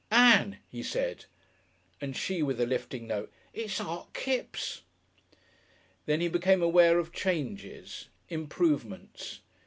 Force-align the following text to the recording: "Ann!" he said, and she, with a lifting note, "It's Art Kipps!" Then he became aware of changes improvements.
"Ann!" 0.09 0.57
he 0.67 0.81
said, 0.81 1.25
and 2.01 2.17
she, 2.17 2.41
with 2.41 2.59
a 2.59 2.65
lifting 2.65 3.05
note, 3.05 3.31
"It's 3.53 3.79
Art 3.79 4.11
Kipps!" 4.15 4.81
Then 6.07 6.21
he 6.21 6.27
became 6.27 6.63
aware 6.63 6.97
of 6.97 7.13
changes 7.13 8.09
improvements. 8.27 9.41